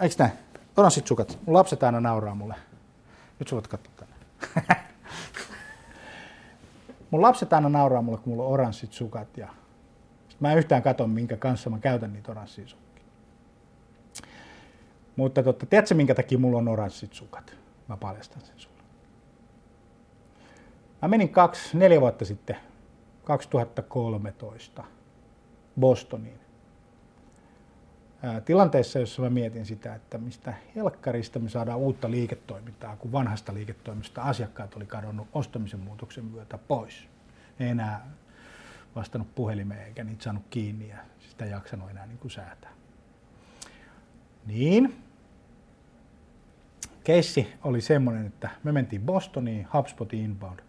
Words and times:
Eikö 0.00 0.14
näin? 0.18 0.32
Oranssit 0.76 1.06
sukat. 1.06 1.38
Mun 1.46 1.54
lapset 1.54 1.82
aina 1.82 2.00
nauraa 2.00 2.34
mulle. 2.34 2.54
Nyt 3.38 3.48
sä 3.48 3.56
voit 3.56 3.68
katsoa 3.68 3.92
tänne. 3.96 4.14
mun 7.10 7.22
lapset 7.22 7.52
aina 7.52 7.68
nauraa 7.68 8.02
mulle, 8.02 8.18
kun 8.18 8.32
mulla 8.32 8.44
on 8.44 8.52
oranssit 8.52 8.92
sukat. 8.92 9.36
Ja 9.36 9.48
mä 10.40 10.52
en 10.52 10.58
yhtään 10.58 10.82
katso, 10.82 11.06
minkä 11.06 11.36
kanssa 11.36 11.70
mä 11.70 11.78
käytän 11.78 12.12
niitä 12.12 12.32
oranssia 12.32 12.68
sukkia. 12.68 13.04
Mutta 15.16 15.42
totta, 15.42 15.66
tiedätkö, 15.66 15.94
minkä 15.94 16.14
takia 16.14 16.38
mulla 16.38 16.58
on 16.58 16.68
oranssit 16.68 17.12
sukat? 17.12 17.56
Mä 17.88 17.96
paljastan 17.96 18.42
sen 18.42 18.54
sulle. 18.56 18.82
Mä 21.02 21.08
menin 21.08 21.28
kaksi, 21.28 21.76
neljä 21.78 22.00
vuotta 22.00 22.24
sitten, 22.24 22.56
2013, 23.24 24.84
Bostoniin 25.80 26.40
tilanteessa, 28.44 28.98
jossa 28.98 29.22
mä 29.22 29.30
mietin 29.30 29.66
sitä, 29.66 29.94
että 29.94 30.18
mistä 30.18 30.54
helkkarista 30.76 31.38
me 31.38 31.48
saadaan 31.48 31.78
uutta 31.78 32.10
liiketoimintaa, 32.10 32.96
kun 32.96 33.12
vanhasta 33.12 33.54
liiketoimista 33.54 34.22
asiakkaat 34.22 34.74
oli 34.74 34.86
kadonnut 34.86 35.28
ostamisen 35.32 35.80
muutoksen 35.80 36.24
myötä 36.24 36.58
pois. 36.58 37.08
Ei 37.60 37.68
enää 37.68 38.06
vastannut 38.96 39.34
puhelimeen 39.34 39.86
eikä 39.86 40.04
niitä 40.04 40.24
saanut 40.24 40.42
kiinni 40.50 40.88
ja 40.88 40.96
sitä 41.30 41.44
ei 41.44 41.50
jaksanut 41.50 41.90
enää 41.90 42.06
niin 42.06 42.18
kuin 42.18 42.30
säätää. 42.30 42.70
Niin, 44.46 44.96
keissi 47.04 47.52
oli 47.64 47.80
semmoinen, 47.80 48.26
että 48.26 48.50
me 48.64 48.72
mentiin 48.72 49.02
Bostoniin 49.02 49.66
HubSpotin 49.74 50.20
inbound 50.20 50.60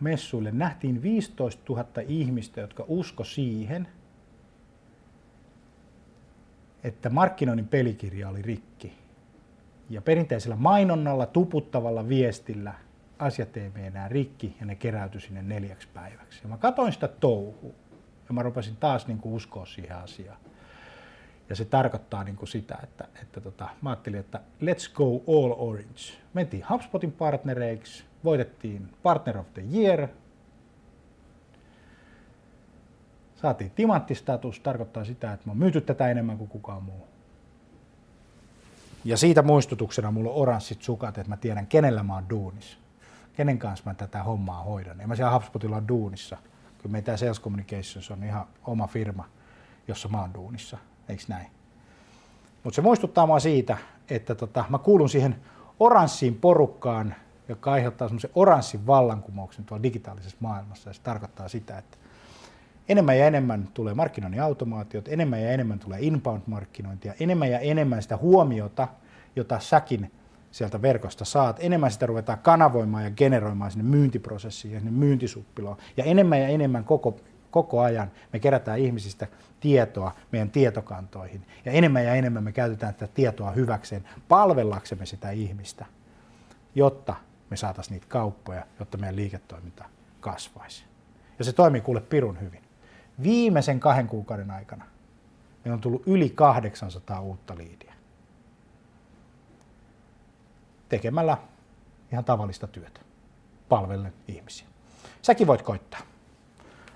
messuille. 0.00 0.50
Nähtiin 0.50 1.02
15 1.02 1.62
000 1.68 1.86
ihmistä, 2.08 2.60
jotka 2.60 2.84
usko 2.88 3.24
siihen– 3.24 3.88
että 6.84 7.10
markkinoinnin 7.10 7.68
pelikirja 7.68 8.28
oli 8.28 8.42
rikki. 8.42 8.92
Ja 9.90 10.02
perinteisellä 10.02 10.56
mainonnalla, 10.56 11.26
tuputtavalla 11.26 12.08
viestillä 12.08 12.74
asiat 13.18 13.56
ei 13.56 13.70
mene 13.74 13.86
enää 13.86 14.08
rikki 14.08 14.56
ja 14.60 14.66
ne 14.66 14.74
keräytyi 14.74 15.20
sinne 15.20 15.42
neljäksi 15.42 15.88
päiväksi. 15.94 16.40
Ja 16.42 16.48
mä 16.48 16.56
katsoin 16.56 16.92
sitä 16.92 17.08
touhua 17.08 17.72
ja 18.28 18.34
mä 18.34 18.42
rupesin 18.42 18.76
taas 18.76 19.06
niin 19.06 19.18
kuin 19.18 19.34
uskoa 19.34 19.66
siihen 19.66 19.96
asiaan. 19.96 20.38
Ja 21.48 21.56
se 21.56 21.64
tarkoittaa 21.64 22.24
niin 22.24 22.36
kuin 22.36 22.48
sitä, 22.48 22.78
että, 22.82 23.08
että 23.22 23.40
tota, 23.40 23.68
mä 23.82 23.90
ajattelin, 23.90 24.20
että 24.20 24.40
let's 24.62 24.92
go 24.94 25.22
all 25.28 25.54
orange. 25.56 26.00
Mentiin 26.34 26.64
HubSpotin 26.70 27.12
partnereiksi, 27.12 28.04
voitettiin 28.24 28.88
Partner 29.02 29.38
of 29.38 29.46
the 29.54 29.62
Year, 29.74 30.08
Saatiin 33.42 33.70
timanttistatus, 33.70 34.60
tarkoittaa 34.60 35.04
sitä, 35.04 35.32
että 35.32 35.46
mä 35.46 35.50
oon 35.50 35.58
myyty 35.58 35.80
tätä 35.80 36.08
enemmän 36.08 36.38
kuin 36.38 36.48
kukaan 36.48 36.82
muu. 36.82 37.06
Ja 39.04 39.16
siitä 39.16 39.42
muistutuksena 39.42 40.10
mulla 40.10 40.30
on 40.30 40.36
oranssit 40.36 40.82
sukat, 40.82 41.18
että 41.18 41.28
mä 41.28 41.36
tiedän, 41.36 41.66
kenellä 41.66 42.02
mä 42.02 42.14
oon 42.14 42.30
duunissa. 42.30 42.78
Kenen 43.36 43.58
kanssa 43.58 43.84
mä 43.86 43.94
tätä 43.94 44.22
hommaa 44.22 44.62
hoidan. 44.62 45.00
En 45.00 45.08
mä 45.08 45.16
siellä 45.16 45.32
HubSpotilla 45.32 45.76
on 45.76 45.88
duunissa. 45.88 46.36
Kyllä 46.78 46.92
meitä 46.92 47.16
Sales 47.16 47.40
Communications 47.40 48.10
on 48.10 48.24
ihan 48.24 48.46
oma 48.64 48.86
firma, 48.86 49.24
jossa 49.88 50.08
mä 50.08 50.20
oon 50.20 50.34
duunissa. 50.34 50.78
Eikö 51.08 51.22
näin? 51.28 51.46
Mutta 52.64 52.74
se 52.74 52.82
muistuttaa 52.82 53.26
mua 53.26 53.40
siitä, 53.40 53.76
että 54.10 54.34
tota, 54.34 54.64
mä 54.68 54.78
kuulun 54.78 55.08
siihen 55.08 55.36
oranssiin 55.78 56.34
porukkaan, 56.34 57.14
joka 57.48 57.72
aiheuttaa 57.72 58.08
semmoisen 58.08 58.30
oranssin 58.34 58.86
vallankumouksen 58.86 59.64
tuolla 59.64 59.82
digitaalisessa 59.82 60.38
maailmassa. 60.40 60.90
Ja 60.90 60.94
se 60.94 61.02
tarkoittaa 61.02 61.48
sitä, 61.48 61.78
että 61.78 61.96
enemmän 62.90 63.18
ja 63.18 63.26
enemmän 63.26 63.68
tulee 63.74 63.94
markkinoinnin 63.94 64.42
automaatiot, 64.42 65.08
enemmän 65.08 65.42
ja 65.42 65.50
enemmän 65.50 65.78
tulee 65.78 66.00
inbound-markkinointia, 66.00 67.14
enemmän 67.20 67.50
ja 67.50 67.58
enemmän 67.58 68.02
sitä 68.02 68.16
huomiota, 68.16 68.88
jota 69.36 69.58
säkin 69.60 70.12
sieltä 70.50 70.82
verkosta 70.82 71.24
saat, 71.24 71.56
enemmän 71.60 71.90
sitä 71.90 72.06
ruvetaan 72.06 72.38
kanavoimaan 72.38 73.04
ja 73.04 73.10
generoimaan 73.10 73.70
sinne 73.70 73.84
myyntiprosessiin 73.84 74.74
ja 74.74 74.80
sinne 74.80 74.90
myyntisuppiloon. 74.90 75.76
Ja 75.96 76.04
enemmän 76.04 76.40
ja 76.40 76.48
enemmän 76.48 76.84
koko, 76.84 77.16
koko 77.50 77.80
ajan 77.80 78.10
me 78.32 78.38
kerätään 78.38 78.78
ihmisistä 78.78 79.26
tietoa 79.60 80.12
meidän 80.32 80.50
tietokantoihin. 80.50 81.46
Ja 81.64 81.72
enemmän 81.72 82.04
ja 82.04 82.14
enemmän 82.14 82.44
me 82.44 82.52
käytetään 82.52 82.94
tätä 82.94 83.12
tietoa 83.14 83.50
hyväkseen 83.50 84.04
palvellaksemme 84.28 85.06
sitä 85.06 85.30
ihmistä, 85.30 85.86
jotta 86.74 87.14
me 87.50 87.56
saataisiin 87.56 87.94
niitä 87.94 88.06
kauppoja, 88.08 88.66
jotta 88.78 88.98
meidän 88.98 89.16
liiketoiminta 89.16 89.84
kasvaisi. 90.20 90.84
Ja 91.38 91.44
se 91.44 91.52
toimii 91.52 91.80
kuule 91.80 92.00
pirun 92.00 92.40
hyvin. 92.40 92.69
Viimeisen 93.22 93.80
kahden 93.80 94.06
kuukauden 94.06 94.50
aikana 94.50 94.84
meillä 95.64 95.74
on 95.74 95.80
tullut 95.80 96.02
yli 96.06 96.30
800 96.30 97.20
uutta 97.20 97.56
liidiä. 97.56 97.94
Tekemällä 100.88 101.38
ihan 102.12 102.24
tavallista 102.24 102.66
työtä, 102.66 103.00
palvellen 103.68 104.12
ihmisiä. 104.28 104.66
Säkin 105.22 105.46
voit 105.46 105.62
koittaa. 105.62 106.00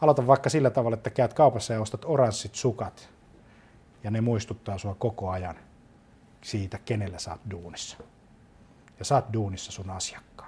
Aloita 0.00 0.26
vaikka 0.26 0.50
sillä 0.50 0.70
tavalla, 0.70 0.94
että 0.94 1.10
käyt 1.10 1.34
kaupassa 1.34 1.72
ja 1.72 1.80
ostat 1.80 2.04
oranssit 2.04 2.54
sukat, 2.54 3.10
ja 4.04 4.10
ne 4.10 4.20
muistuttaa 4.20 4.78
sua 4.78 4.94
koko 4.94 5.30
ajan 5.30 5.56
siitä, 6.42 6.78
kenellä 6.78 7.18
sä 7.18 7.30
oot 7.30 7.40
duunissa. 7.50 7.96
Ja 8.98 9.16
oot 9.16 9.32
duunissa 9.32 9.72
sun 9.72 9.90
asiakkaan. 9.90 10.47